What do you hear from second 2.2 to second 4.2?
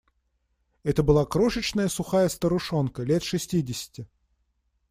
старушонка, лет шестидесяти.